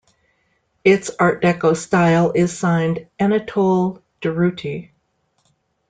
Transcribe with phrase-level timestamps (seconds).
[0.83, 4.89] Its art deco style is signed Anatole Durruty.